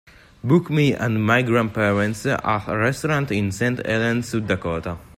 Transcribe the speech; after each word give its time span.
book 0.43 0.71
me 0.71 0.95
and 0.95 1.23
my 1.23 1.43
grandparents 1.43 2.25
a 2.25 2.63
restaurant 2.69 3.29
in 3.31 3.51
Saint 3.51 3.85
Helens 3.85 4.29
South 4.29 4.47
Dakota 4.47 4.97